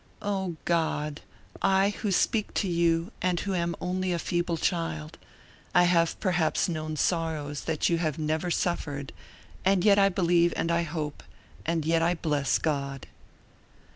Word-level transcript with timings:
O, 0.23 0.55
God! 0.65 1.21
I 1.61 1.89
who 2.01 2.11
speak 2.11 2.55
to 2.55 2.67
you 2.67 3.11
and 3.21 3.39
who 3.41 3.53
am 3.53 3.75
only 3.79 4.11
a 4.11 4.17
feeble 4.17 4.57
child, 4.57 5.19
I 5.75 5.83
have 5.83 6.19
perhaps 6.19 6.67
known 6.67 6.95
sorrows 6.95 7.65
that 7.65 7.87
you 7.87 7.99
have 7.99 8.17
never 8.17 8.49
suffered, 8.49 9.13
and 9.63 9.85
yet 9.85 9.99
I 9.99 10.09
believe 10.09 10.53
and 10.57 10.71
I 10.71 10.81
hope, 10.81 11.21
and 11.67 11.85
yet 11.85 12.01
I 12.01 12.15
bless 12.15 12.57
God. 12.57 13.05